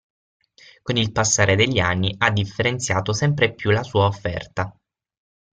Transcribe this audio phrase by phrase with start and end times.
[0.81, 4.75] Con il passare degli anni ha differenziato sempre più la sua offerta.